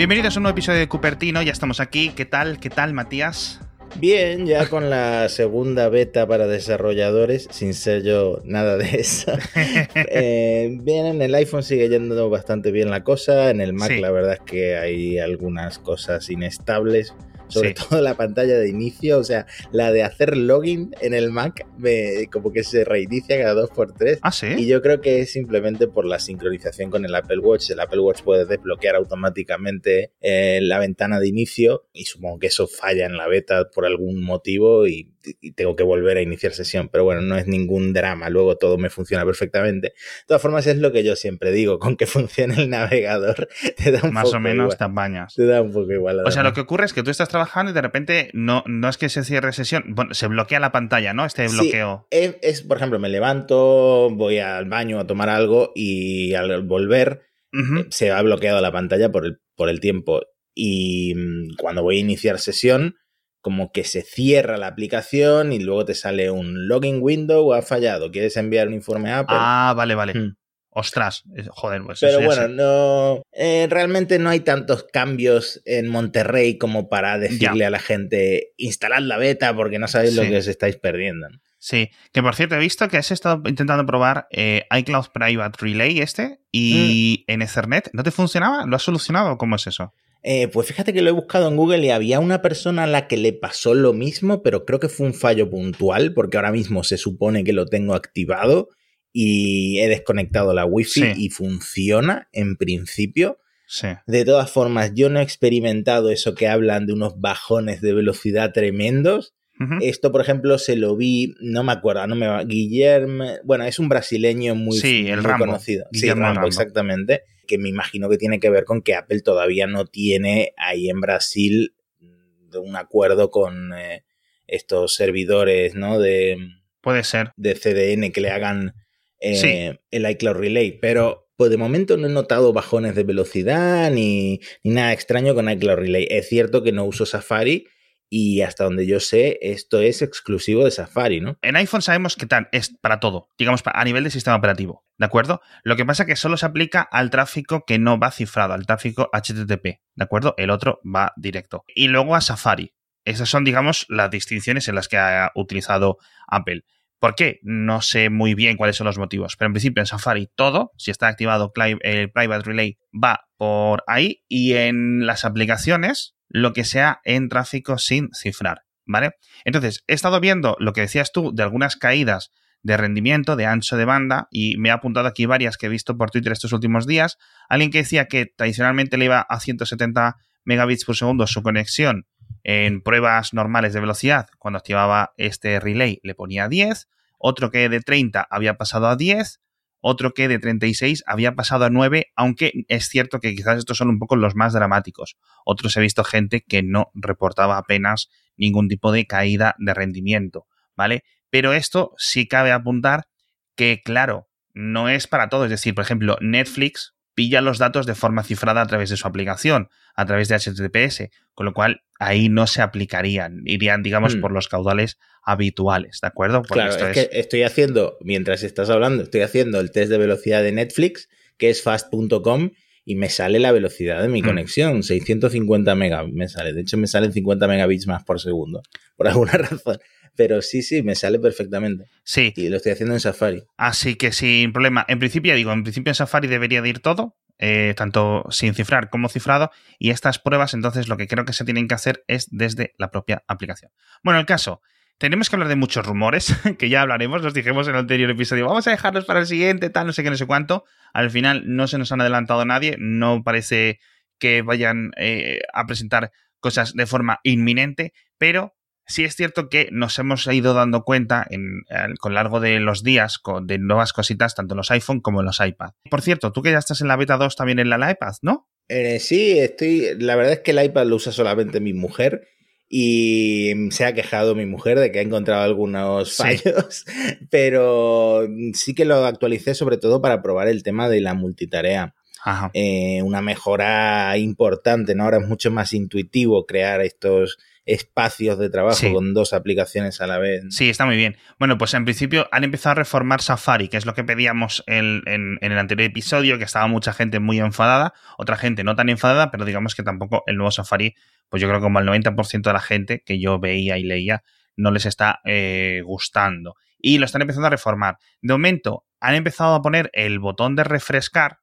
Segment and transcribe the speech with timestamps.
[0.00, 2.08] Bienvenidos a un nuevo episodio de Cupertino, ya estamos aquí.
[2.16, 2.58] ¿Qué tal?
[2.58, 3.60] ¿Qué tal, Matías?
[3.96, 9.30] Bien, ya con la segunda beta para desarrolladores, sin ser yo nada de eso.
[9.94, 14.00] eh, bien, en el iPhone sigue yendo bastante bien la cosa, en el Mac Sí.
[14.00, 17.12] la verdad es que hay algunas cosas inestables,
[17.50, 17.74] sobre Sí.
[17.88, 22.26] todo la pantalla de inicio, o sea, la de hacer login en el Mac, me-
[22.32, 24.18] como que se reinicia cada dos por tres.
[24.22, 24.46] Ah, sí.
[24.56, 27.70] Y yo creo que es simplemente por la sincronización con el Apple Watch.
[27.70, 32.66] El Apple Watch puede desbloquear automáticamente eh, la ventana de inicio y supongo que eso
[32.66, 35.10] falla en la beta por algún motivo y,
[35.40, 36.88] y tengo que volver a iniciar sesión.
[36.88, 38.28] Pero bueno, no es ningún drama.
[38.30, 39.88] Luego todo me funciona perfectamente.
[39.88, 39.94] De
[40.26, 41.78] todas formas, es lo que yo siempre digo.
[41.78, 44.78] Con que funcione el navegador te da un Más poco o menos igual.
[44.78, 45.34] te apañas.
[45.34, 46.20] Te da un poco igual.
[46.24, 48.88] O sea, lo que ocurre es que tú estás trabajando y de repente no, no
[48.88, 51.24] es que se cierre sesión, bueno, se bloquea la pantalla, ¿no?
[51.24, 52.06] Este Sí, bloqueo.
[52.10, 57.22] Es, es, por ejemplo, me levanto, voy al baño a tomar algo y al volver
[57.52, 60.20] eh, se ha bloqueado la pantalla por el, por el tiempo.
[60.54, 62.96] Y mm, cuando voy a iniciar sesión,
[63.40, 68.10] como que se cierra la aplicación y luego te sale un login window, ha fallado,
[68.10, 69.36] quieres enviar un informe a Apple.
[69.38, 70.14] Ah, vale, vale.
[70.14, 70.36] Mm.
[70.72, 72.48] Ostras, joder, pues Pero eso bueno, sé.
[72.50, 73.22] no.
[73.32, 79.00] eh, realmente no hay tantos cambios en Monterrey como para decirle a la gente instalad
[79.00, 81.26] la beta porque no sabéis lo que os estáis perdiendo.
[81.58, 85.98] Sí, que por cierto he visto que has estado intentando probar eh, iCloud Private Relay
[86.00, 87.32] este y Mm.
[87.32, 87.90] en Ethernet.
[87.92, 88.64] ¿No te funcionaba?
[88.64, 89.36] ¿Lo has solucionado?
[89.38, 89.92] ¿Cómo es eso?
[90.22, 93.08] Eh, pues fíjate que lo he buscado en Google y había una persona a la
[93.08, 96.84] que le pasó lo mismo, pero creo que fue un fallo puntual porque ahora mismo
[96.84, 98.68] se supone que lo tengo activado
[99.12, 101.12] y he desconectado la wifi Sí.
[101.16, 103.38] y funciona en principio.
[103.66, 103.86] Sí.
[104.06, 108.52] De todas formas, yo no he experimentado eso que hablan de unos bajones de velocidad
[108.52, 109.34] tremendos.
[109.82, 113.78] Esto, por ejemplo, se lo vi, no me acuerdo, no me va, Guillermo, bueno, es
[113.78, 115.84] un brasileño muy, Sí, el muy Rambo, conocido.
[115.92, 116.48] Guillermo sí, Rambo, Rambo.
[116.48, 120.88] exactamente, que me imagino que tiene que ver con que Apple todavía no tiene ahí
[120.88, 124.04] en Brasil mm, un acuerdo con eh,
[124.46, 125.98] estos servidores, ¿no?
[125.98, 126.36] De,
[126.80, 127.32] Puede ser.
[127.36, 128.74] de CDN que le hagan
[129.18, 129.78] eh, Sí.
[129.90, 134.70] el iCloud Relay, pero pues de momento no he notado bajones de velocidad ni, ni
[134.74, 136.06] nada extraño con iCloud Relay.
[136.08, 137.66] Es cierto que no uso Safari
[138.10, 141.38] y hasta donde yo sé esto es exclusivo de Safari, ¿no?
[141.40, 145.06] En iPhone sabemos que tal, es para todo, digamos a nivel de sistema operativo, ¿de
[145.06, 145.40] acuerdo?
[145.62, 148.66] Lo que pasa es que solo se aplica al tráfico que no va cifrado, al
[148.66, 150.34] tráfico HTTP, ¿de acuerdo?
[150.36, 151.64] El otro va directo.
[151.68, 152.74] Y luego a Safari.
[153.04, 155.96] Esas son, digamos, las distinciones en las que ha utilizado
[156.28, 156.64] Apple.
[156.98, 157.38] ¿Por qué?
[157.42, 160.90] No sé muy bien cuáles son los motivos, pero en principio en Safari todo, si
[160.90, 161.50] está activado
[161.82, 167.76] el Private Relay, va por ahí y en las aplicaciones lo que sea en tráfico
[167.76, 169.16] sin cifrar, ¿vale?
[169.44, 172.32] Entonces, he estado viendo lo que decías tú de algunas caídas
[172.62, 175.96] de rendimiento, de ancho de banda, y me he apuntado aquí varias que he visto
[175.96, 177.18] por Twitter estos últimos días.
[177.48, 182.06] Alguien que decía que tradicionalmente le iba a 170 megabits por segundo su conexión
[182.44, 186.88] en pruebas normales de velocidad, cuando activaba este relay le ponía 10,
[187.18, 189.40] otro que de 30 había pasado a 10,
[189.80, 193.88] otro que de 36 había pasado a 9, aunque es cierto que quizás estos son
[193.88, 195.16] un poco los más dramáticos.
[195.44, 200.46] Otros he visto gente que no reportaba apenas ningún tipo de caída de rendimiento,
[200.76, 201.04] ¿vale?
[201.30, 203.06] Pero esto sí cabe apuntar
[203.54, 205.44] que, claro, no es para todo.
[205.44, 209.06] Es decir, por ejemplo, Netflix pilla los datos de forma cifrada a través de su
[209.06, 214.22] aplicación, a través de HTTPS, con lo cual ahí no se aplicarían, irían, digamos, Hmm.
[214.22, 216.38] por los caudales habituales, ¿de acuerdo?
[216.40, 219.98] Porque claro, esto es, que estoy haciendo, mientras estás hablando, estoy haciendo el test de
[219.98, 222.52] velocidad de Netflix, que es fast.com,
[222.90, 224.24] y me sale la velocidad de mi Mm.
[224.26, 226.52] conexión, 650 megabits me sale.
[226.52, 228.62] De hecho, me salen 50 megabits más por segundo,
[228.96, 229.78] por alguna razón.
[230.16, 231.84] Pero sí, sí, me sale perfectamente.
[232.02, 233.44] Sí, Y lo estoy haciendo en Safari.
[233.56, 234.84] Así que sin problema.
[234.88, 238.90] En principio, digo, en principio en Safari debería de ir todo, eh, tanto sin cifrar
[238.90, 239.50] como cifrado.
[239.78, 242.90] Y estas pruebas, entonces, lo que creo que se tienen que hacer es desde la
[242.90, 243.70] propia aplicación.
[244.02, 244.60] Bueno, el caso.
[245.00, 248.46] Tenemos que hablar de muchos rumores, que ya hablaremos, los dijimos en el anterior episodio.
[248.46, 250.64] Vamos a dejarlos para el siguiente, tal, no sé qué, no sé cuánto.
[250.92, 253.80] Al final no se nos han adelantado nadie, no parece
[254.18, 258.54] que vayan eh, a presentar cosas de forma inminente, pero
[258.86, 262.82] sí es cierto que nos hemos ido dando cuenta en, en- con largo de los
[262.82, 265.70] días de nuevas cositas, tanto en los iPhone como en los iPad.
[265.88, 268.50] Por cierto, tú que ya estás en la beta 2 también en la iPad, ¿no?
[268.68, 269.94] Eh, sí, estoy.
[269.98, 272.28] La verdad es que el iPad lo usa solamente mi mujer.
[272.72, 276.22] Y se ha quejado mi mujer de que ha encontrado algunos Sí.
[276.22, 276.84] fallos,
[277.30, 281.94] pero sí que lo actualicé sobre todo para probar el tema de la multitarea.
[282.24, 282.50] Ajá.
[282.54, 285.02] Eh, una mejora importante, ¿no?
[285.04, 287.38] Ahora es mucho más intuitivo crear estos
[287.72, 290.44] espacios de trabajo con dos aplicaciones a la vez.
[290.50, 291.16] Sí, está muy bien.
[291.38, 295.02] Bueno, pues en principio han empezado a reformar Safari, que es lo que pedíamos en,
[295.06, 299.30] en, el anterior episodio, que estaba mucha gente muy enfadada, otra gente no tan enfadada,
[299.30, 300.94] pero digamos que tampoco el nuevo Safari,
[301.28, 304.22] pues yo creo que como el 90% de la gente que yo veía y leía
[304.56, 306.56] no les está eh, gustando.
[306.78, 307.98] Y lo están empezando a reformar.
[308.20, 311.40] De momento, han empezado a poner el botón de refrescar,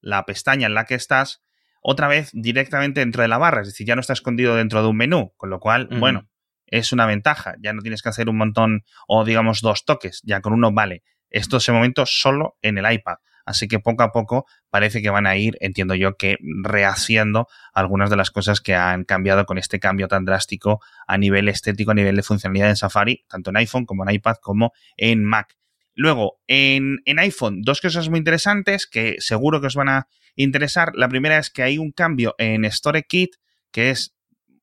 [0.00, 1.42] la pestaña en la que estás,
[1.82, 4.88] otra vez directamente dentro de la barra, es decir, ya no está escondido dentro de
[4.88, 6.28] un menú, con lo cual, bueno,
[6.66, 10.40] es una ventaja, ya no tienes que hacer un montón o digamos dos toques, ya
[10.40, 11.02] con uno vale.
[11.28, 15.26] Esto es momento solo en el iPad, así que poco a poco parece que van
[15.26, 19.80] a ir, entiendo yo, que rehaciendo algunas de las cosas que han cambiado con este
[19.80, 23.86] cambio tan drástico a nivel estético, a nivel de funcionalidad en Safari, tanto en iPhone
[23.86, 25.56] como en iPad como en Mac.
[25.94, 30.92] Luego, en, en, iPhone, dos cosas muy interesantes que seguro que os van a interesar.
[30.94, 33.36] La primera es que hay un cambio en StoreKit,
[33.70, 34.14] que es,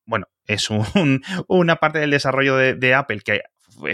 [0.04, 0.68] bueno, es
[1.48, 3.42] una parte del desarrollo de, de Apple que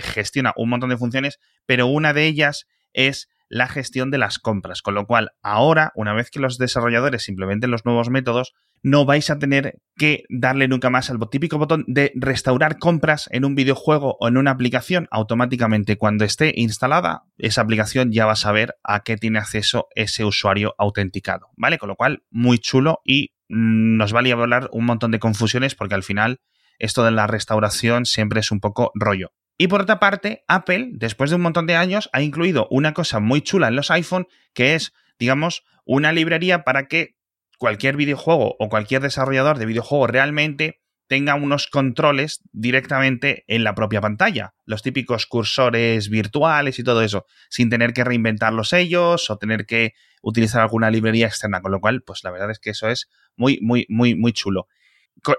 [0.01, 4.83] gestiona un montón de funciones, pero una de ellas es la gestión de las compras.
[4.83, 9.31] Con lo cual, ahora, una vez que los desarrolladores implementen los nuevos métodos, no vais
[9.31, 14.17] a tener que darle nunca más al típico botón de restaurar compras en un videojuego
[14.21, 15.09] o en una aplicación.
[15.11, 20.25] Automáticamente, cuando esté instalada, esa aplicación ya va a saber a qué tiene acceso ese
[20.25, 21.49] usuario autenticado.
[21.57, 21.79] ¿Vale?
[21.79, 25.75] Con lo cual, muy chulo y mm, nos va a hablar un montón de confusiones
[25.75, 26.41] porque al final
[26.79, 29.33] esto de la restauración siempre es un poco rollo.
[29.59, 33.21] Y por otra parte, Apple, después de un montón de años, ha incluido una cosa
[33.21, 37.17] muy chula en los iPhone, que es, digamos, una librería para que
[37.59, 44.01] cualquier videojuego o cualquier desarrollador de videojuego realmente tenga unos controles directamente en la propia
[44.01, 44.55] pantalla.
[44.65, 49.93] Los típicos cursores virtuales y todo eso, sin tener que reinventarlos ellos o tener que
[50.23, 51.61] utilizar alguna librería externa.
[51.61, 54.67] Con lo cual, pues la verdad es que eso es muy, muy, muy, muy chulo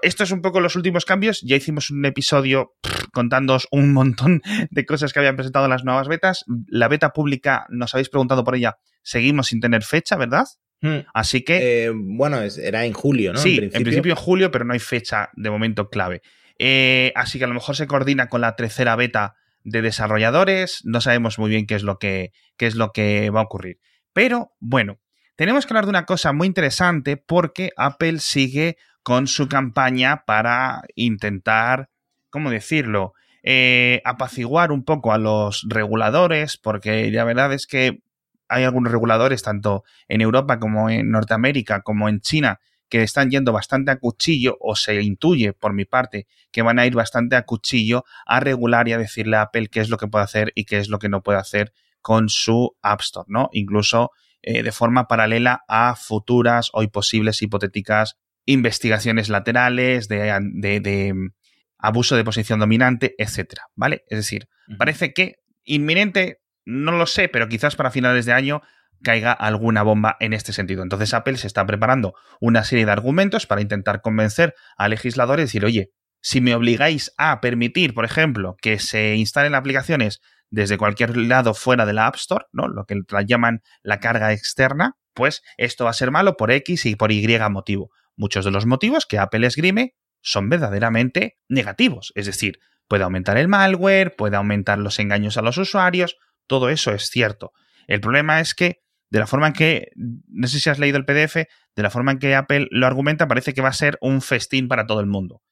[0.02, 1.40] esto es un poco los últimos cambios.
[1.42, 2.74] Ya hicimos un episodio
[3.12, 6.44] contándoos un montón de cosas que habían presentado las nuevas betas.
[6.66, 10.46] La beta pública, nos habéis preguntado por ella, seguimos sin tener fecha, ¿verdad?
[10.80, 10.98] Hmm.
[11.12, 11.86] Así que.
[11.86, 13.38] Eh, bueno, era en julio, ¿no?
[13.38, 14.12] Sí, en principio.
[14.12, 16.22] en julio, pero no hay fecha de momento clave.
[16.58, 20.80] Eh, así que a lo mejor se coordina con la tercera beta de desarrolladores.
[20.84, 23.78] No sabemos muy bien qué es lo que, qué es lo que va a ocurrir.
[24.12, 24.98] Pero bueno,
[25.36, 30.82] tenemos que hablar de una cosa muy interesante porque Apple sigue con su campaña para
[30.94, 31.90] intentar,
[32.30, 33.14] ¿cómo decirlo?
[33.42, 38.00] Eh, apaciguar un poco a los reguladores, porque la verdad es que
[38.48, 43.52] hay algunos reguladores, tanto en Europa como en Norteamérica, como en China, que están yendo
[43.52, 47.42] bastante a cuchillo, o se intuye por mi parte que van a ir bastante a
[47.42, 50.64] cuchillo a regular y a decirle a Apple qué es lo que puede hacer y
[50.64, 53.50] qué es lo que no puede hacer con su App Store, ¿no?
[53.52, 58.16] Incluso eh, de forma paralela a futuras o posibles hipotéticas
[58.46, 61.32] investigaciones laterales, de, mm,
[61.78, 64.04] abuso de posición dominante, etcétera, ¿vale?
[64.08, 64.48] Es decir,
[64.78, 68.60] parece que inminente, no lo sé, pero quizás para finales de año
[69.02, 70.82] caiga alguna bomba en este sentido.
[70.82, 75.46] Entonces Apple se está preparando una serie de argumentos para intentar convencer a legisladores y
[75.46, 80.20] decir, oye, si me obligáis a permitir, por ejemplo, que se instalen aplicaciones
[80.50, 82.68] desde cualquier lado fuera de la App Store, ¿no?
[82.68, 86.96] Lo que llaman la carga externa, pues esto va a ser malo por X y
[86.96, 87.90] por Y motivo.
[88.14, 93.48] Muchos de los motivos que Apple esgrime son verdaderamente negativos, es decir, puede aumentar el
[93.48, 96.16] malware, puede aumentar los engaños a los usuarios,
[96.48, 97.52] todo eso es cierto.
[97.86, 98.80] El problema es que,
[99.10, 102.12] de la forma en que, no sé si has leído el PDF, de la forma
[102.12, 105.06] en que Apple lo argumenta, parece que va a ser un festín para todo el
[105.06, 105.42] mundo.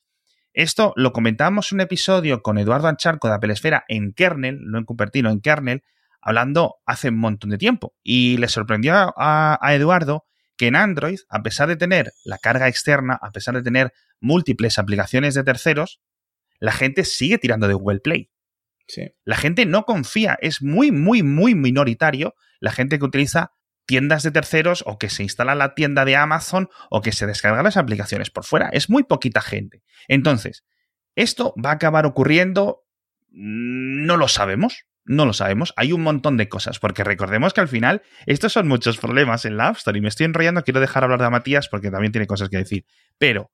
[0.53, 4.79] Esto lo comentamos en un episodio con Eduardo Ancharco de Apple Esfera en kernel, no
[4.79, 5.83] en Cupertino, en kernel,
[6.21, 7.95] hablando hace un montón de tiempo.
[8.03, 10.25] Y le sorprendió a, a Eduardo
[10.57, 14.79] que en Android, a pesar de tener la carga externa, a pesar de tener múltiples
[14.79, 16.01] aplicaciones de terceros,
[16.59, 18.31] la gente sigue tirando de Google Play.
[19.25, 23.53] La gente no confía, es muy, muy, muy minoritario la gente que utiliza
[23.87, 27.63] tiendas de terceros o que se instala la tienda de Amazon o que se descarga
[27.63, 28.69] las aplicaciones por fuera.
[28.73, 29.83] Es muy poquita gente.
[30.09, 30.65] Entonces,
[31.15, 32.85] ¿esto va a acabar ocurriendo?
[33.31, 34.87] No lo sabemos.
[35.05, 35.73] No lo sabemos.
[35.77, 39.57] Hay un montón de cosas, porque recordemos que al final estos son muchos problemas en
[39.57, 40.65] la App Store y me estoy enrollando.
[40.65, 42.87] Quiero dejar hablar de Matías porque también tiene cosas que decir.
[43.19, 43.53] Pero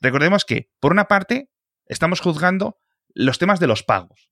[0.00, 1.50] recordemos que, por una parte,
[1.84, 2.78] estamos juzgando
[3.12, 4.30] los temas de los pagos,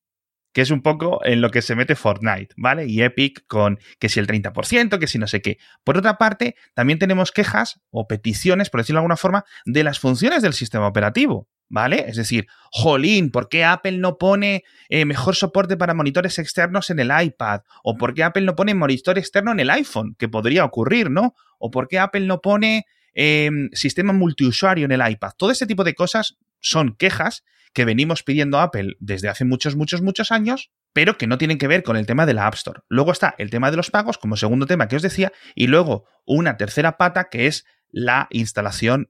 [0.52, 2.86] que es un poco en lo que se mete Fortnite, ¿vale?
[2.86, 5.58] Y Epic con que si el 30%, que si no sé qué.
[5.84, 9.98] Por otra parte, también tenemos quejas o peticiones, por decirlo de alguna forma, de las
[9.98, 11.48] funciones del sistema operativo.
[11.74, 12.04] ¿Vale?
[12.06, 16.98] Es decir, jolín, ¿por qué Apple no pone eh, mejor soporte para monitores externos en
[16.98, 17.62] el iPad?
[17.82, 20.14] ¿O por qué Apple no pone monitor externo en el iPhone?
[20.18, 21.34] Que podría ocurrir, ¿no?
[21.58, 25.30] ¿O por qué Apple no pone em, sistema multiusuario en el iPad?
[25.38, 29.76] Todo ese tipo de cosas son quejas que venimos pidiendo a Apple desde hace muchos,
[29.76, 32.54] muchos, muchos años, pero que no tienen que ver con el tema de la App
[32.54, 32.80] Store.
[32.88, 36.06] Luego está el tema de los pagos como segundo tema que os decía, y luego
[36.24, 39.08] una tercera pata que es la instalación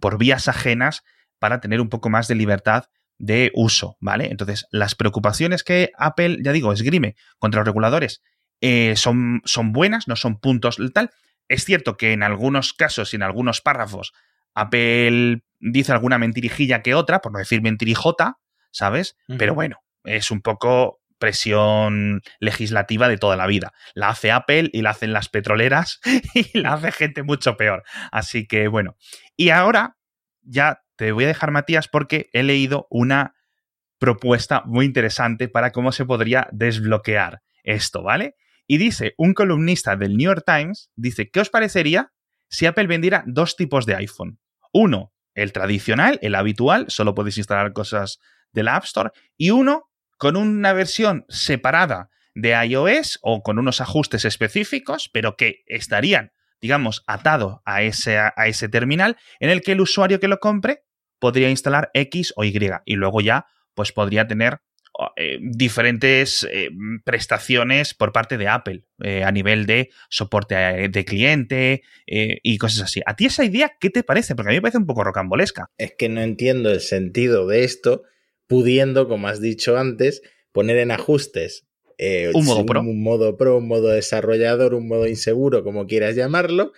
[0.00, 1.04] por vías ajenas
[1.38, 2.86] para tener un poco más de libertad
[3.18, 4.28] de uso, ¿vale?
[4.30, 8.22] Entonces, las preocupaciones que Apple, ya digo, esgrime contra los reguladores
[8.60, 11.10] eh, son, son buenas, no son puntos tal.
[11.48, 14.12] Es cierto que en algunos casos y en algunos párrafos
[14.54, 18.38] Apple dice alguna mentirijilla que otra, por no decir mentirijota,
[18.70, 19.16] ¿sabes?
[19.38, 23.72] Pero bueno, es un poco presión legislativa de toda la vida.
[23.94, 26.00] La hace Apple y la hacen las petroleras
[26.34, 27.82] y la hace gente mucho peor.
[28.12, 28.96] Así que bueno.
[29.36, 29.96] Y ahora
[30.42, 33.34] ya te voy a dejar, Matías, porque he leído una
[33.98, 38.36] propuesta muy interesante para cómo se podría desbloquear esto, ¿vale?
[38.66, 42.12] Y dice, un columnista del New York Times dice, ¿qué os parecería
[42.48, 44.38] si Apple vendiera dos tipos de iPhone?
[44.72, 48.18] Uno, el tradicional, el habitual, solo podéis instalar cosas
[48.52, 53.80] de la App Store, y uno con una versión separada de iOS o con unos
[53.80, 59.72] ajustes específicos, pero que estarían, digamos, atados a ese, a ese terminal en el que
[59.72, 60.84] el usuario que lo compre
[61.18, 64.60] podría instalar X o Y y luego ya pues podría tener
[65.16, 66.70] eh, diferentes eh,
[67.04, 73.00] prestaciones por parte de Apple eh, a nivel de soporte de cliente y cosas así.
[73.06, 74.34] ¿A ti esa idea qué te parece?
[74.34, 75.70] Porque a mí me parece un poco rocambolesca.
[75.78, 78.02] Es que no entiendo el sentido de esto,
[78.48, 81.68] pudiendo, como has dicho antes, poner en ajustes
[82.34, 82.80] un modo pro.
[82.80, 86.72] Un modo pro, un modo desarrollador, un modo inseguro, como quieras llamarlo,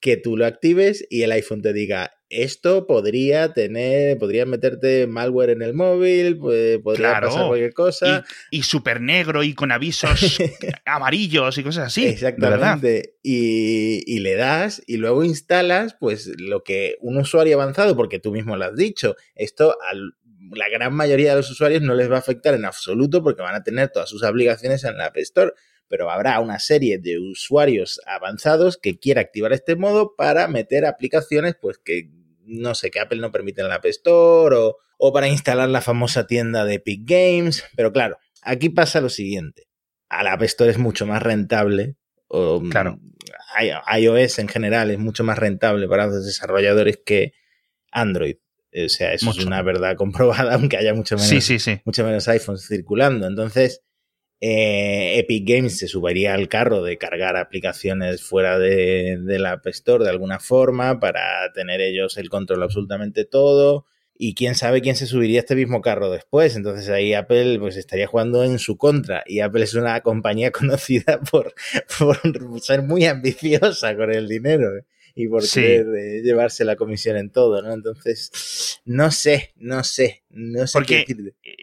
[0.00, 5.50] que tú lo actives y el iPhone te diga, esto podría tener, podría meterte malware
[5.50, 8.24] en el móvil, podría pasar cualquier cosa.
[8.50, 10.38] Y, súper negro y con avisos
[10.84, 12.06] amarillos y cosas así.
[12.06, 13.16] Exactamente.
[13.22, 18.32] Y, y, le das y luego instalas, pues lo que un usuario avanzado, porque tú
[18.32, 19.94] mismo lo has dicho, esto a
[20.52, 23.54] la gran mayoría de los usuarios no les va a afectar en absoluto porque van
[23.54, 25.52] a tener todas sus aplicaciones en la App Store
[25.88, 31.56] pero habrá una serie de usuarios avanzados que quiera activar este modo para meter aplicaciones
[31.60, 32.10] pues que
[32.46, 35.80] no sé, que Apple no permite en la App Store o, o para instalar la
[35.80, 39.68] famosa tienda de Epic Games, pero claro, aquí pasa lo siguiente,
[40.08, 41.96] a la App Store es mucho más rentable
[42.28, 42.98] o, claro.
[43.98, 47.32] iOS en general es mucho más rentable para los desarrolladores que
[47.90, 48.36] Android.
[48.84, 52.28] O sea, eso es una verdad comprobada, aunque haya mucho menos, sí, sí, mucho menos
[52.28, 53.26] iPhones circulando.
[53.26, 53.82] Entonces,
[54.40, 60.04] eh, Epic Games se subiría al carro de cargar aplicaciones fuera de, la App Store
[60.04, 63.86] de alguna forma para tener ellos el control absolutamente todo.
[64.18, 66.56] Y quién sabe quién se subiría a este mismo carro después.
[66.56, 69.22] Entonces ahí Apple pues estaría jugando en su contra.
[69.26, 71.54] Y Apple es una compañía conocida por,
[71.98, 72.18] por
[72.60, 74.70] ser muy ambiciosa con el dinero
[75.18, 77.72] y por querer eh, llevarse la comisión en todo, ¿no?
[77.72, 81.06] Entonces, no sé, no sé, no sé Porque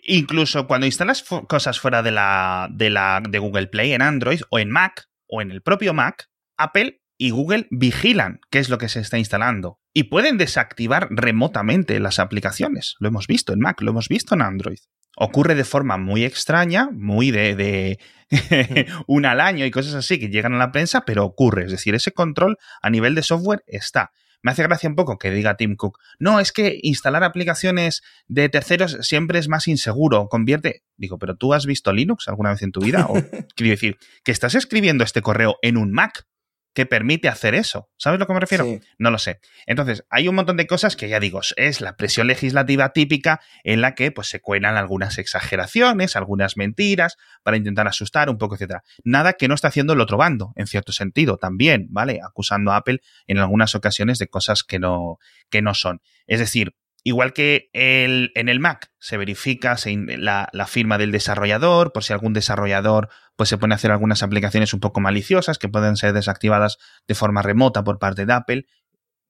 [0.05, 4.57] incluso cuando instalas cosas fuera de la, de la de Google Play en Android o
[4.57, 8.89] en Mac o en el propio Mac, Apple y Google vigilan qué es lo que
[8.89, 12.95] se está instalando y pueden desactivar remotamente las aplicaciones.
[12.99, 14.79] Lo hemos visto en Mac, lo hemos visto en Android
[15.15, 17.99] ocurre de forma muy extraña, muy de, de
[19.07, 21.65] una al año y cosas así que llegan a la prensa, pero ocurre.
[21.65, 24.11] Es decir, ese control a nivel de software está.
[24.41, 28.49] Me hace gracia un poco que diga Tim Cook, no, es que instalar aplicaciones de
[28.49, 30.83] terceros siempre es más inseguro, convierte...
[30.97, 33.05] Digo, pero tú has visto Linux alguna vez en tu vida?
[33.07, 33.13] O
[33.55, 36.25] quiero decir, que estás escribiendo este correo en un Mac,
[36.73, 37.89] que permite hacer eso.
[37.97, 38.65] ¿Sabes a lo que me refiero?
[38.97, 39.39] No lo sé.
[39.65, 43.81] Entonces, hay un montón de cosas que ya digo, es la presión legislativa típica en
[43.81, 48.83] la que pues, se cuelan algunas exageraciones, algunas mentiras, para intentar asustar un poco, etcétera.
[49.03, 52.19] Nada que no está haciendo el otro bando, en cierto sentido, también, ¿vale?
[52.25, 56.01] Acusando a Apple en algunas ocasiones de cosas que no, que no son.
[56.25, 61.91] Es decir, Igual que el, en el Mac se verifica la, la, firma del desarrollador,
[61.91, 65.67] por si algún desarrollador pues se pone a hacer algunas aplicaciones un poco maliciosas que
[65.67, 68.65] pueden ser desactivadas de forma remota por parte de Apple,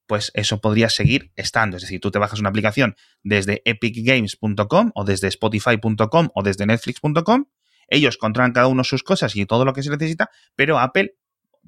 [0.06, 1.77] pues eso podría seguir estando.
[1.77, 7.46] Es decir, tú te bajas una aplicación desde epicgames.com o desde spotify.com o desde netflix.com,
[7.88, 11.15] ellos controlan cada uno sus cosas y todo lo que se necesita, pero Apple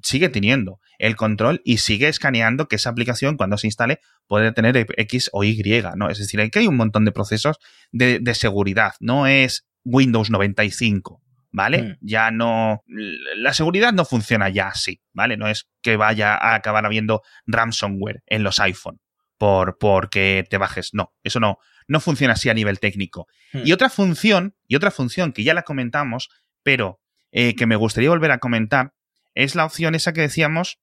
[0.02, 4.86] sigue teniendo el control y sigue escaneando que esa aplicación cuando se instale puede tener
[4.96, 6.10] X o Y, ¿no?
[6.10, 7.58] Es decir, que hay un montón de procesos
[7.92, 11.22] de, seguridad, no es Windows 95,
[11.52, 11.82] ¿vale?
[11.82, 11.96] Mm.
[12.00, 12.82] Ya no.
[12.86, 15.36] La seguridad no funciona ya así, ¿vale?
[15.36, 19.00] No es que vaya a acabar habiendo ransomware en los iPhone
[19.38, 20.90] por porque te bajes.
[20.92, 23.26] No, eso no, no funciona así a nivel técnico.
[23.52, 23.62] Mm.
[23.64, 26.30] Y otra función, y otra función que ya la comentamos,
[26.62, 27.00] pero
[27.32, 28.92] eh, que me gustaría volver a comentar,
[29.36, 30.80] es la opción esa que decíamos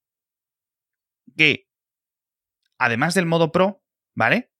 [1.36, 1.68] que,
[2.78, 3.82] además del modo Pro,
[4.14, 4.54] ¿vale?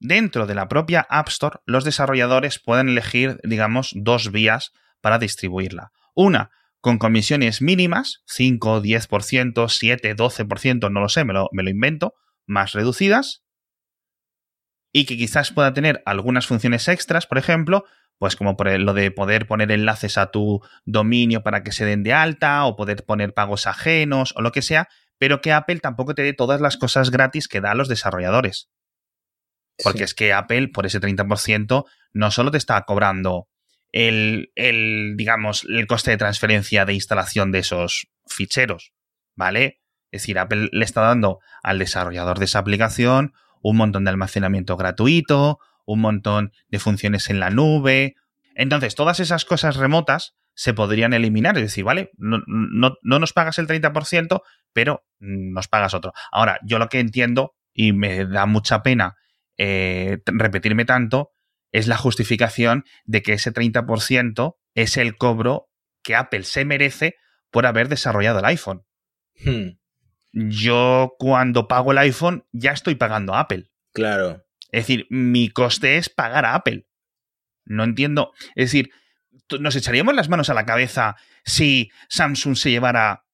[0.00, 5.92] dentro de la propia App Store, los desarrolladores pueden elegir, digamos, dos vías para distribuirla.
[6.14, 11.70] Una, con comisiones mínimas, 5, 10%, 7, 12%, no lo sé, me lo, me lo
[11.70, 12.14] invento,
[12.46, 13.44] más reducidas,
[14.92, 17.84] y que quizás pueda tener algunas funciones extras, por ejemplo,
[18.20, 22.02] pues como por lo de poder poner enlaces a tu dominio para que se den
[22.02, 26.14] de alta o poder poner pagos ajenos o lo que sea, pero que Apple tampoco
[26.14, 28.68] te dé todas las cosas gratis que da a los desarrolladores.
[29.82, 33.48] Porque es que Apple, por ese 30%, no solo te está cobrando
[33.90, 38.92] el, el, digamos, el coste de transferencia de instalación de esos ficheros,
[39.34, 39.80] ¿vale?
[40.10, 44.76] Es decir, Apple le está dando al desarrollador de esa aplicación un montón de almacenamiento
[44.76, 48.14] gratuito, un montón de funciones en la nube.
[48.54, 51.56] Entonces, todas esas cosas remotas se podrían eliminar.
[51.56, 56.12] Es decir, vale, no, no, nos pagas el 30%, pero nos pagas otro.
[56.32, 59.16] Ahora, yo lo que entiendo, y me da mucha pena
[59.56, 61.32] eh, repetirme tanto,
[61.72, 65.70] es la justificación de que ese 30% es el cobro
[66.02, 67.16] que Apple se merece
[67.50, 68.84] por haber desarrollado el iPhone.
[69.44, 69.78] Hmm.
[70.32, 73.70] Yo cuando pago el iPhone ya estoy pagando a Apple.
[73.92, 74.44] Claro.
[74.72, 76.86] Es decir, mi coste es pagar a Apple.
[77.64, 78.32] No entiendo.
[78.54, 78.90] Es decir,
[79.58, 83.24] nos echaríamos las manos a la cabeza si Samsung se llevara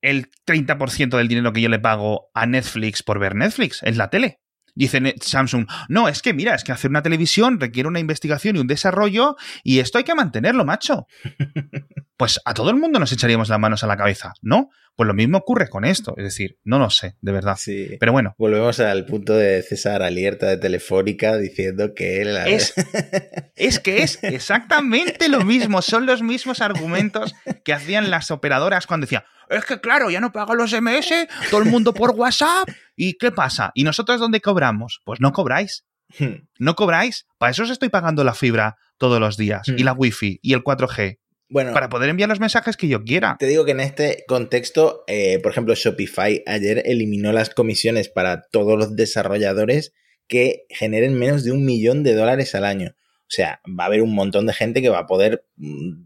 [0.00, 4.10] el 30% del dinero que yo le pago a Netflix por ver Netflix en la
[4.10, 4.40] tele.
[4.74, 8.60] Dice Samsung, no, es que mira, es que hacer una televisión requiere una investigación y
[8.60, 11.06] un desarrollo y esto hay que mantenerlo, macho.
[12.18, 14.70] Pues a todo el mundo nos echaríamos las manos a la cabeza, ¿no?
[14.96, 17.54] Pues lo mismo ocurre con esto, es decir, no lo sé, de verdad.
[17.56, 17.96] Sí.
[18.00, 18.34] Pero bueno.
[18.36, 22.36] Volvemos al punto de César Alierta de Telefónica diciendo que él...
[22.36, 22.74] Es,
[23.54, 29.04] es que es exactamente lo mismo, son los mismos argumentos que hacían las operadoras cuando
[29.04, 33.14] decían, es que claro, ya no pago los MS, todo el mundo por WhatsApp, ¿y
[33.14, 33.70] qué pasa?
[33.74, 35.02] ¿Y nosotros dónde cobramos?
[35.04, 35.84] Pues no cobráis.
[36.18, 36.48] Hmm.
[36.58, 37.28] No cobráis.
[37.38, 39.84] Para eso os estoy pagando la fibra todos los días, y hmm.
[39.84, 43.36] la wifi, y el 4G, bueno, para poder enviar los mensajes que yo quiera.
[43.38, 48.42] Te digo que en este contexto, eh, por ejemplo, Shopify ayer eliminó las comisiones para
[48.42, 49.94] todos los desarrolladores
[50.26, 52.94] que generen menos de un millón de dólares al año.
[53.22, 56.04] O sea, va a haber un montón de gente que va a poder mm,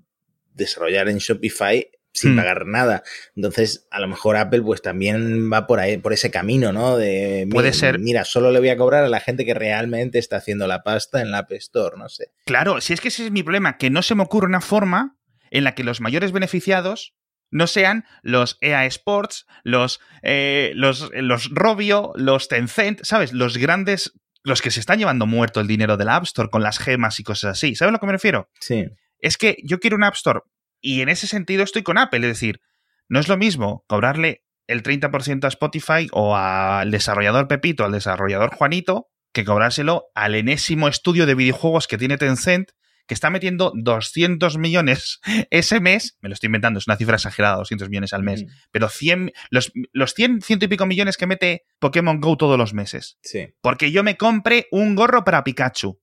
[0.54, 2.36] desarrollar en Shopify sin hmm.
[2.36, 3.02] pagar nada.
[3.34, 6.96] Entonces, a lo mejor Apple pues también va por ahí, por ese camino, ¿no?
[6.96, 7.98] De puede ser.
[7.98, 11.20] Mira, solo le voy a cobrar a la gente que realmente está haciendo la pasta
[11.20, 12.30] en la App Store, no sé.
[12.44, 15.16] Claro, si es que ese es mi problema, que no se me ocurre una forma
[15.52, 17.14] en la que los mayores beneficiados
[17.50, 23.34] no sean los EA Sports, los, eh, los, los Robio, los Tencent, ¿sabes?
[23.34, 26.62] Los grandes, los que se están llevando muerto el dinero de la App Store con
[26.62, 27.74] las gemas y cosas así.
[27.74, 28.48] ¿Sabes a lo que me refiero?
[28.58, 28.86] Sí.
[29.18, 30.40] Es que yo quiero una App Store
[30.80, 32.62] y en ese sentido estoy con Apple, es decir,
[33.08, 38.54] no es lo mismo cobrarle el 30% a Spotify o al desarrollador Pepito, al desarrollador
[38.54, 42.70] Juanito, que cobrárselo al enésimo estudio de videojuegos que tiene Tencent
[43.06, 47.56] que está metiendo 200 millones ese mes, me lo estoy inventando, es una cifra exagerada,
[47.56, 51.64] 200 millones al mes, pero 100, los, los 100, ciento y pico millones que mete
[51.78, 53.18] Pokémon Go todos los meses.
[53.22, 53.54] Sí.
[53.60, 56.00] Porque yo me compre un gorro para Pikachu,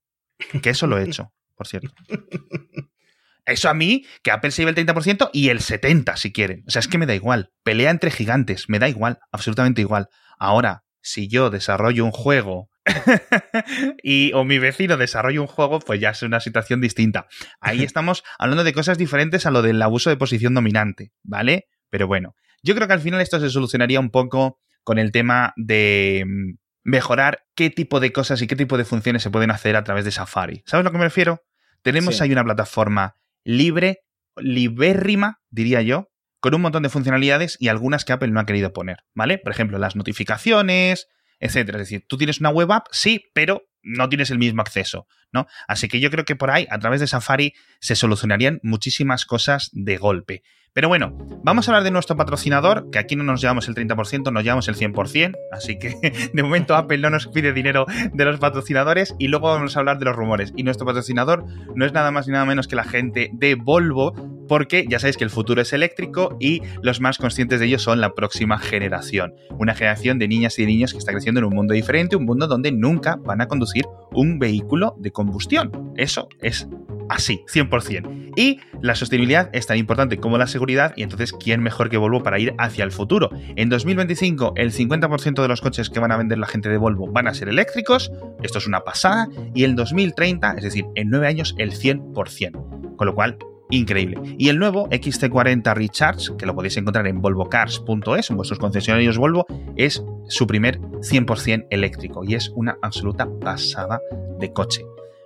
[0.62, 1.94] que eso lo he hecho, por cierto.
[3.46, 6.64] Eso a mí, que Apple se lleve el 30% y el 70% si quieren.
[6.68, 7.52] O sea, es que me da igual.
[7.64, 10.10] Pelea entre gigantes, me da igual, absolutamente igual.
[10.38, 12.70] Ahora, si yo desarrollo un juego
[14.04, 17.28] y o mi vecino desarrolla un juego, pues ya es una situación distinta.
[17.60, 21.68] Ahí estamos hablando de cosas diferentes a lo del abuso de posición dominante, ¿vale?
[21.90, 25.54] Pero bueno, yo creo que al final esto se solucionaría un poco con el tema
[25.56, 29.76] de mm, mejorar qué tipo de cosas y qué tipo de funciones se pueden hacer
[29.76, 30.64] a través de Safari.
[30.66, 31.44] ¿Sabes a lo que me refiero?
[31.82, 34.02] Tenemos ahí una plataforma libre,
[34.36, 38.74] libérrima, diría yo, con un montón de funcionalidades y algunas que Apple no ha querido
[38.74, 39.38] poner, ¿vale?
[39.38, 41.08] Por ejemplo, las notificaciones,
[41.40, 41.78] etcétera.
[41.78, 45.48] Es decir, tú tienes una web app, sí, pero no tienes el mismo acceso, ¿no?
[45.68, 49.70] Así que yo creo que por ahí, a través de Safari, se solucionarían muchísimas cosas
[49.72, 50.44] de golpe.
[50.74, 54.32] Pero bueno, vamos a hablar de nuestro patrocinador, que aquí no nos llevamos el 30%,
[54.32, 55.96] nos llevamos el 100%, así que
[56.34, 59.98] de momento Apple no nos pide dinero de los patrocinadores y luego vamos a hablar
[60.00, 60.54] de los rumores.
[60.56, 64.14] Y nuestro patrocinador no es nada más ni nada menos que la gente de Volvo,
[64.48, 68.00] porque ya sabéis que el futuro es eléctrico y los más conscientes de ello son
[68.02, 69.34] la próxima generación.
[69.58, 72.26] Una generación de niñas y de niños que está creciendo en un mundo diferente, un
[72.26, 75.94] mundo donde nunca van a conducir un vehículo de combustión.
[75.96, 76.68] Eso es
[77.10, 78.34] así, 100%.
[78.36, 82.24] Y la sostenibilidad es tan importante como la seguridad y entonces, ¿quién mejor que Volvo
[82.24, 83.30] para ir hacia el futuro?
[83.56, 87.08] En 2025, el 50% de los coches que van a vender la gente de Volvo
[87.12, 91.28] van a ser eléctricos, esto es una pasada, y en 2030, es decir, en 9
[91.28, 92.96] años, el 100%.
[92.96, 93.38] Con lo cual,
[93.70, 94.20] increíble.
[94.38, 99.46] Y el nuevo XT40 Recharge, que lo podéis encontrar en volvocars.es, en vuestros concesionarios Volvo,
[99.76, 104.02] es su primer 100% eléctrico y es una absoluta pasada
[104.40, 104.84] de coche.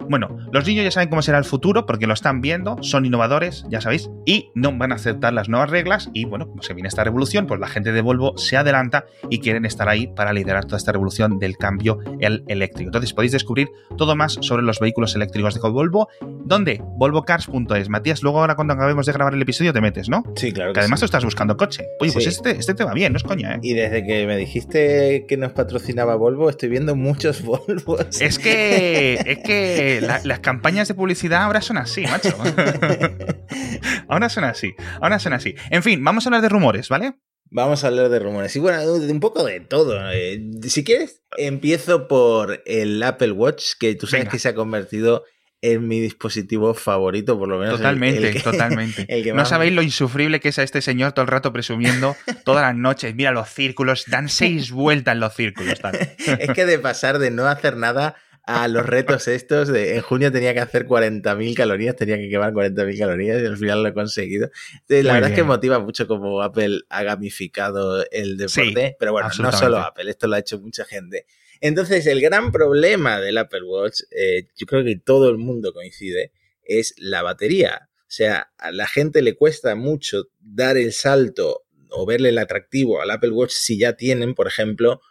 [0.09, 3.65] Bueno, los niños ya saben cómo será el futuro porque lo están viendo, son innovadores,
[3.69, 6.87] ya sabéis, y no van a aceptar las nuevas reglas y bueno, como se viene
[6.87, 10.65] esta revolución, pues la gente de Volvo se adelanta y quieren estar ahí para liderar
[10.65, 12.89] toda esta revolución del cambio el eléctrico.
[12.89, 16.09] Entonces podéis descubrir todo más sobre los vehículos eléctricos de Volvo,
[16.45, 17.89] donde volvocars.es.
[17.89, 20.23] Matías, luego ahora cuando acabemos de grabar el episodio te metes, ¿no?
[20.35, 20.73] Sí, claro.
[20.73, 21.85] Que, además tú estás buscando coche.
[21.99, 23.59] Oye, pues este, este te va bien, no es coña, ¿eh?
[23.61, 28.21] Y desde que me dijiste que nos patrocinaba Volvo, estoy viendo muchos Volvos.
[28.21, 32.35] Es que, es que las campañas de publicidad ahora son así, macho.
[34.07, 35.55] ahora son así, ahora son así.
[35.69, 37.15] En fin, vamos a hablar de rumores, ¿vale?
[37.49, 38.55] Vamos a hablar de rumores.
[38.55, 39.99] Y bueno, un poco de todo.
[40.11, 45.23] Eh, si quieres, empiezo por el Apple Watch, que tú sabes que se ha convertido
[45.63, 47.77] en mi dispositivo favorito, por lo menos.
[47.77, 49.07] Totalmente, totalmente.
[49.33, 52.75] No sabéis lo insufrible que es a este señor todo el rato presumiendo todas las
[52.75, 53.15] noches.
[53.15, 55.79] Mira los círculos, dan seis vueltas en los círculos.
[56.17, 59.67] es que de pasar de no hacer nada a los retos estos.
[59.67, 63.57] De, en junio tenía que hacer 40.000 calorías, tenía que quemar 40.000 calorías y al
[63.57, 64.49] final lo he conseguido.
[64.87, 69.51] la verdad es que motiva mucho como Apple ha gamificado el deporte, pero bueno, no
[69.51, 71.25] solo Apple, esto lo ha hecho mucha gente.
[71.61, 76.33] Entonces, el gran problema del Apple Watch, eh, yo creo que todo el mundo coincide,
[76.65, 77.89] es la batería.
[78.01, 83.01] O sea, a la gente le cuesta mucho dar el salto o verle el atractivo
[83.01, 85.01] al Apple Watch si ya tienen, por ejemplo,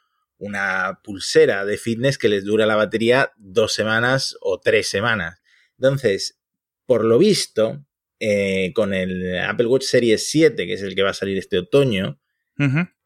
[0.42, 5.40] una pulsera de fitness que les dura la batería dos semanas o tres semanas.
[5.78, 6.40] Entonces,
[6.84, 7.86] por lo visto,
[8.18, 11.58] eh, con el Apple Watch Series 7, que es el que va a salir este
[11.58, 12.20] otoño,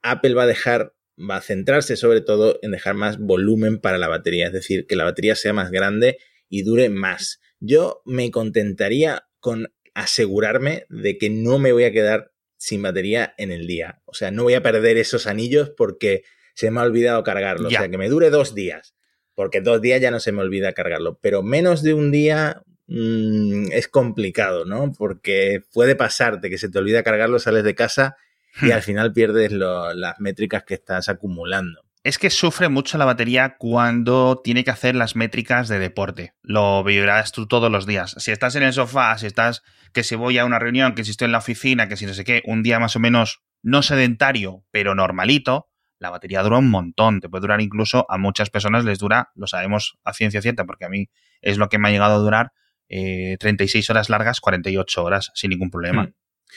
[0.02, 4.08] Apple va a dejar, va a centrarse sobre todo en dejar más volumen para la
[4.08, 6.16] batería, es decir, que la batería sea más grande
[6.48, 7.40] y dure más.
[7.60, 13.52] Yo me contentaría con asegurarme de que no me voy a quedar sin batería en
[13.52, 14.00] el día.
[14.06, 16.24] O sea, no voy a perder esos anillos porque
[16.56, 17.68] se me ha olvidado cargarlo.
[17.68, 18.94] O sea, que me dure dos días.
[19.34, 21.18] Porque dos días ya no se me olvida cargarlo.
[21.20, 24.90] Pero menos de un día mm, es complicado, ¿no?
[24.96, 28.16] Porque puede pasarte que se te olvida cargarlo, sales de casa
[28.62, 28.72] y hmm.
[28.72, 31.82] al final pierdes las métricas que estás acumulando.
[32.02, 36.32] Es que sufre mucho la batería cuando tiene que hacer las métricas de deporte.
[36.40, 38.14] Lo vivirás tú todos los días.
[38.18, 41.10] Si estás en el sofá, si estás que si voy a una reunión, que si
[41.10, 43.82] estoy en la oficina, que si no sé qué, un día más o menos no
[43.82, 48.84] sedentario, pero normalito, la batería dura un montón, te puede durar incluso a muchas personas
[48.84, 51.08] les dura, lo sabemos a ciencia cierta, porque a mí
[51.40, 52.52] es lo que me ha llegado a durar
[52.88, 56.04] 36 eh, horas largas, 48 horas sin ningún problema.
[56.04, 56.14] Hmm.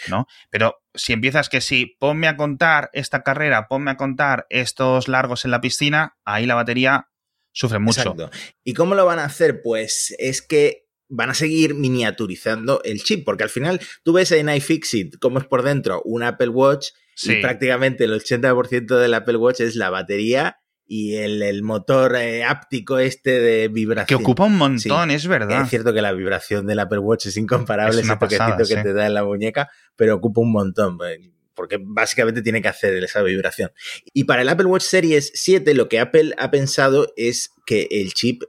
[0.08, 0.28] ¿No?
[0.52, 5.46] Pero si empiezas que si ponme a contar esta carrera, ponme a contar estos largos
[5.46, 7.10] en la piscina, ahí la batería
[7.52, 8.02] sufre mucho.
[8.02, 8.30] Exacto.
[8.64, 9.62] ¿Y cómo lo van a hacer?
[9.64, 14.48] Pues es que van a seguir miniaturizando el chip, porque al final tú ves en
[14.48, 16.90] iFixit cómo es por dentro un Apple Watch
[17.24, 20.60] y prácticamente el 80% del Apple Watch es la batería
[20.92, 24.08] y el, motor eh, áptico este de vibración.
[24.08, 25.62] Que ocupa un montón, es verdad.
[25.62, 28.94] Es cierto que la vibración del Apple Watch es incomparable, es ese toquecito que te
[28.94, 33.22] da en la muñeca, pero ocupa un montón eh, porque básicamente tiene que hacer esa
[33.22, 33.72] vibración.
[34.14, 38.14] Y para el Apple Watch Series 7 lo que Apple ha pensado es que el
[38.14, 38.44] chip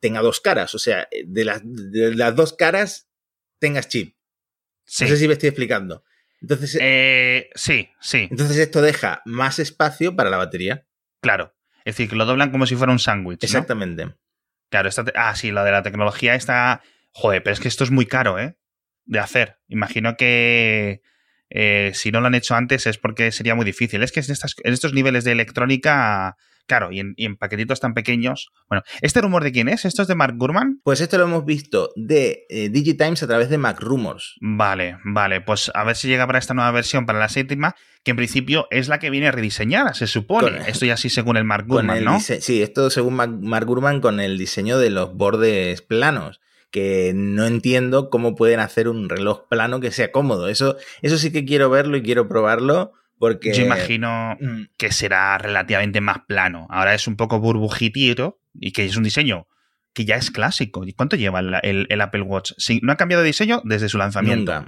[0.00, 3.08] tenga dos caras, o sea, de las, de las dos caras
[3.60, 4.16] tengas chip.
[5.00, 6.02] No sé si me estoy explicando.
[6.40, 8.28] Entonces, eh, sí, sí.
[8.30, 10.86] Entonces esto deja más espacio para la batería.
[11.20, 11.54] Claro.
[11.84, 13.42] Es decir, que lo doblan como si fuera un sándwich.
[13.42, 14.14] Exactamente.
[14.70, 16.82] Claro, ah, sí, lo de la tecnología está.
[17.12, 18.56] Joder, pero es que esto es muy caro, ¿eh?
[19.04, 19.58] De hacer.
[19.68, 21.02] Imagino que
[21.48, 24.02] eh, si no lo han hecho antes es porque sería muy difícil.
[24.02, 28.50] Es que en, estas, en estos niveles de electrónica Claro, y en, paquetitos tan pequeños.
[28.68, 29.84] Bueno, ¿este rumor de quién es?
[29.84, 30.80] ¿Esto es de Mark Gurman?
[30.82, 34.36] Pues esto lo hemos visto de eh, Digitimes a través de Mac Rumors.
[34.40, 35.40] Vale, vale.
[35.40, 38.66] Pues a ver si llega para esta nueva versión, para la séptima, que en principio
[38.70, 40.60] es la que viene rediseñada, se supone.
[40.66, 42.20] esto ya sí según el Mark Gurman, ¿no?
[42.20, 48.10] Sí, esto según Mark Gurman con el diseño de los bordes planos que no entiendo
[48.10, 50.48] cómo pueden hacer un reloj plano que sea cómodo.
[50.48, 54.62] Eso, eso sí que quiero verlo y quiero probarlo porque, Yo imagino mm.
[54.76, 56.66] que será relativamente más plano.
[56.70, 59.46] Ahora es un poco burbujitito y que es un diseño
[59.94, 60.84] que ya es clásico.
[60.84, 62.52] ¿Y cuánto lleva el, Apple Watch?
[62.82, 64.64] no ha cambiado de diseño desde su lanzamiento.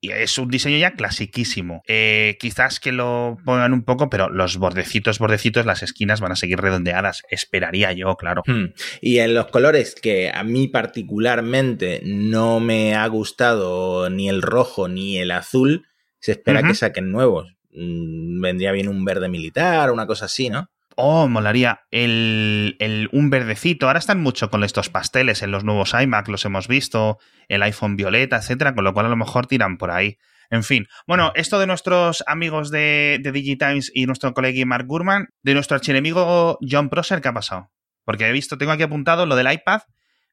[0.00, 1.82] Y es un diseño ya clasiquísimo.
[1.88, 6.36] Eh, quizás que lo pongan un poco, pero los bordecitos, bordecitos, las esquinas van a
[6.36, 7.24] seguir redondeadas.
[7.30, 8.42] Esperaría yo, claro.
[8.46, 8.74] Hmm.
[9.00, 14.86] Y en los colores que a mí particularmente no me ha gustado ni el rojo
[14.86, 15.87] ni el azul,
[16.20, 17.54] se espera que saquen nuevos.
[17.72, 20.70] Mm, vendría bien un verde militar, una cosa así, ¿no?
[20.96, 23.86] Oh, molaría el, el, un verdecito.
[23.86, 27.94] Ahora están mucho con estos pasteles en los nuevos iMac, los hemos visto, el iPhone
[27.94, 30.18] violeta, etcétera, con lo cual a lo mejor tiran por ahí.
[30.50, 35.28] En fin, bueno, esto de nuestros amigos de, de Digitimes y nuestro colega Mark Gurman,
[35.42, 37.70] de nuestro archienemigo John Prosser, ¿qué ha pasado?
[38.04, 39.82] Porque he visto, tengo aquí apuntado lo del iPad,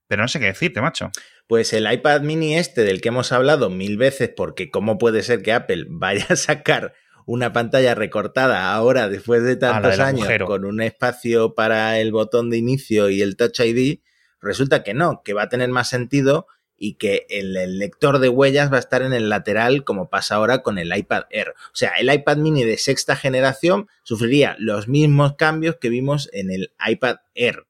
[0.07, 1.11] pero no sé qué decirte, macho.
[1.47, 5.41] Pues el iPad mini este del que hemos hablado mil veces, porque cómo puede ser
[5.41, 6.93] que Apple vaya a sacar
[7.25, 12.57] una pantalla recortada ahora después de tantos años con un espacio para el botón de
[12.57, 13.99] inicio y el Touch ID,
[14.39, 16.45] resulta que no, que va a tener más sentido
[16.77, 20.61] y que el, lector de huellas va a estar en el lateral como pasa ahora
[20.61, 21.49] con el iPad Air.
[21.49, 26.51] O sea, el iPad mini de sexta generación sufriría los mismos cambios que vimos en
[26.51, 27.65] el iPad Air,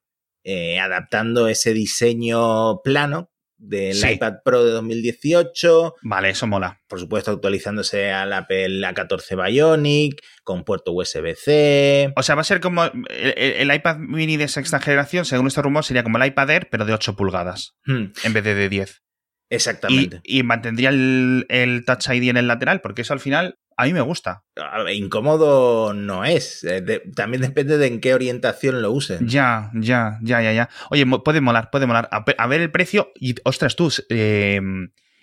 [0.48, 5.96] eh, adaptando ese diseño plano del iPad Pro de 2018.
[6.02, 6.80] Vale, eso mola.
[6.86, 12.12] Por supuesto, actualizándose al Apple A14 Bionic, con puerto USB-C.
[12.14, 15.84] O sea, va a ser como el, iPad mini de sexta generación, según este rumor,
[15.84, 18.04] sería como el iPad Air, pero de 8 pulgadas, hmm.
[18.22, 19.02] en vez de de 10.
[19.50, 20.20] Exactamente.
[20.22, 23.92] Y, mantendría el, el, Touch ID en el lateral, porque eso al final a mí
[23.92, 24.44] me gusta.
[24.92, 26.64] Incómodo no es.
[26.64, 29.28] Eh, también depende de en qué orientación lo usen.
[29.28, 30.70] Ya, ya, ya, ya, ya.
[30.90, 32.08] Oye, puede molar, puede molar.
[32.10, 34.60] A, ver el precio y, ostras, tú, eh,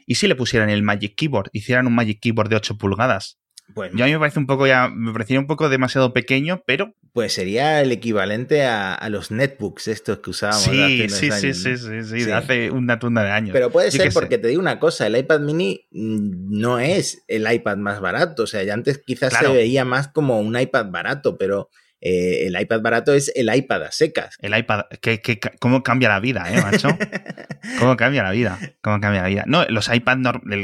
[0.05, 1.49] ¿y si le pusieran el Magic Keyboard?
[1.51, 3.39] Hicieran un Magic Keyboard de 8 pulgadas.
[3.73, 6.63] Pues, Yo a mí me parece un poco ya, me parecía un poco demasiado pequeño,
[6.65, 6.93] pero...
[7.13, 11.77] Pues sería el equivalente a, los netbooks estos que usábamos sí, hace sí, sí, sí,
[11.77, 13.53] sí, sí, de hace una tunda de años.
[13.53, 17.51] Pero puede ser porque te digo una cosa, el iPad mini mm, no es el
[17.51, 21.37] iPad más barato, o sea, ya antes quizás se veía más como un iPad barato,
[21.37, 21.69] pero
[22.05, 24.35] eh, el iPad barato es el iPad a secas.
[24.41, 26.89] El iPad, que, ¿cómo cambia la vida, eh, macho?
[27.79, 28.59] ¿Cómo cambia la vida?
[28.81, 29.45] ¿Cómo cambia la vida?
[29.47, 30.17] No, los iPad,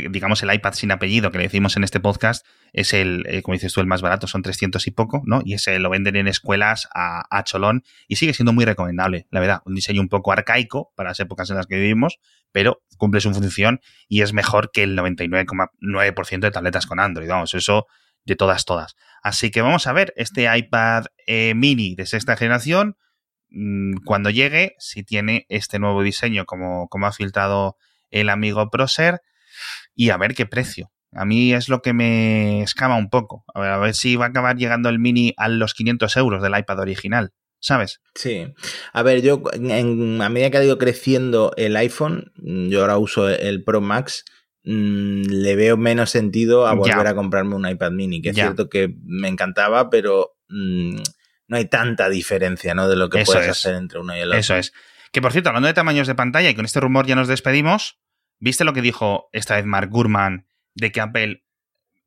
[0.09, 3.53] digamos el iPad sin apellido que le decimos en este podcast, es el, eh, como
[3.53, 5.41] dices tú, el más barato, son 300 y poco, ¿no?
[5.45, 9.39] Y ese lo venden en escuelas a, a cholón y sigue siendo muy recomendable, la
[9.39, 9.61] verdad.
[9.63, 12.19] Un diseño un poco arcaico para las épocas en las que vivimos,
[12.51, 17.29] pero cumple su función y es mejor que el 99,9% de tabletas con Android.
[17.29, 17.87] Vamos, eso
[18.25, 18.95] de todas, todas.
[19.23, 22.97] Así que vamos a ver este iPad eh, mini de sexta generación,
[23.49, 27.77] mm, cuando llegue, si tiene este nuevo diseño como, como ha filtrado
[28.11, 29.21] el amigo Proser,
[29.95, 30.91] y a ver qué precio.
[31.11, 33.43] A mí es lo que me escama un poco.
[33.53, 36.41] A ver, a ver si va a acabar llegando el mini a los 500 euros
[36.43, 37.33] del iPad original.
[37.61, 37.99] ¿Sabes?
[38.15, 38.53] Sí.
[38.93, 43.63] A ver, yo a medida que ha ido creciendo el iPhone, yo ahora uso el
[43.65, 44.23] Pro Max,
[44.63, 48.69] Mm, le veo menos sentido a volver a comprarme un iPad mini, que es cierto
[48.69, 50.97] que me encantaba, pero mm,
[51.47, 52.89] no hay tanta diferencia ¿no?
[52.89, 54.39] de lo que puedes hacer entre uno y el otro.
[54.39, 54.73] Eso es.
[55.11, 57.99] Que por cierto, hablando de tamaños de pantalla, y con este rumor ya nos despedimos,
[58.39, 60.45] ¿viste lo que dijo esta vez Mark Gurman
[60.75, 61.43] de que Apple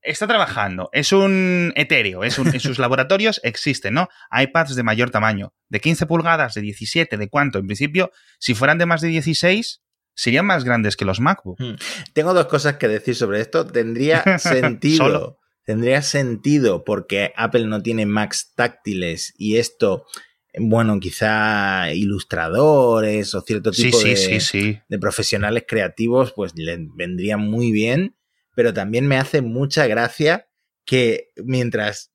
[0.02, 0.88] está trabajando?
[0.92, 4.08] Es un etéreo, es en sus laboratorios existen, ¿no?
[4.30, 7.58] iPads de mayor tamaño, de 15 pulgadas, de 17, de cuánto.
[7.58, 9.81] En principio, si fueran de más de 16,
[10.14, 11.60] serían más grandes que los MacBook.
[11.60, 11.76] Hmm.
[12.12, 13.66] Tengo dos cosas que decir sobre esto.
[13.66, 15.38] Tendría sentido.
[15.64, 20.06] tendría sentido porque Apple no tiene Macs táctiles y esto,
[20.58, 28.16] bueno, quizá ilustradores o cierto tipo de, de, profesionales creativos, pues le vendría muy bien.
[28.54, 30.46] Pero también me hace mucha gracia
[30.84, 32.12] que mientras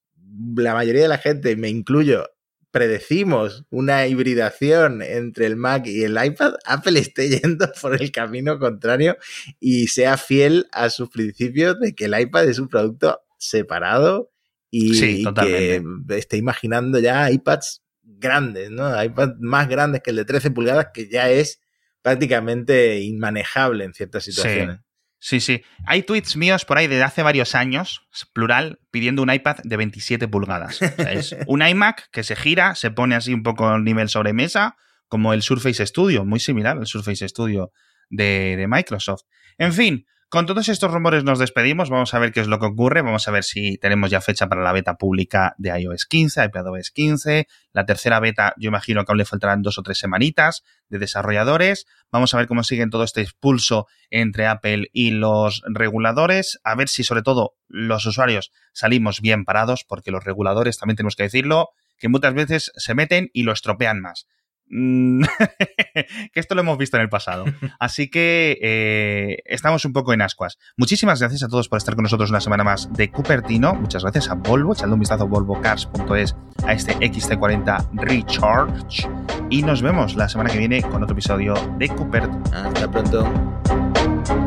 [0.55, 2.29] la mayoría de la gente, me incluyo,
[2.77, 8.59] predecimos una hibridación entre el Mac y el iPad, Apple esté yendo por el camino
[8.59, 9.17] contrario
[9.59, 14.31] y sea fiel a sus principios de que el iPad es un producto separado
[14.69, 19.03] y, que esté imaginando ya iPads grandes, ¿no?
[19.03, 21.59] iPads más grandes que el de 13 pulgadas, que ya es
[22.03, 24.77] prácticamente inmanejable en ciertas situaciones.
[24.77, 24.83] Sí,
[25.27, 25.61] sí.
[25.85, 30.29] Hay tweets míos por ahí de hace varios años, plural, pidiendo un iPad de 27
[30.29, 30.81] pulgadas.
[30.81, 34.77] es un iMac que se gira, se pone así un poco a nivel sobre mesa,
[35.09, 37.73] como el Surface Studio, muy similar al Surface Studio
[38.09, 39.23] de, de Microsoft.
[39.57, 42.65] En fin, con todos estos rumores nos despedimos, vamos a ver qué es lo que
[42.65, 46.43] ocurre, vamos a ver si tenemos ya fecha para la beta pública de iOS 15,
[46.43, 50.63] iPadOS 15, la tercera beta yo imagino que aún le faltarán dos o tres semanitas
[50.89, 56.59] de desarrolladores, vamos a ver cómo siguen todo este expulso entre Apple y los reguladores,
[56.65, 61.15] a ver si sobre todo los usuarios salimos bien parados, porque los reguladores, también tenemos
[61.15, 64.27] que decirlo, que muchas veces se meten y lo estropean más.
[64.69, 65.23] Mm,
[66.33, 67.45] que esto lo hemos visto en el pasado.
[67.79, 70.57] Así que eh, estamos un poco en ascuas.
[70.75, 73.73] Muchísimas gracias a todos por estar con nosotros una semana más de Cupertino.
[73.75, 74.73] Muchas gracias a Volvo.
[74.73, 79.07] Echadle un vistazo a volvocars.es a este XT40 Recharge.
[79.49, 82.43] Y nos vemos la semana que viene con otro episodio de Cupertino.
[82.53, 84.46] Hasta pronto.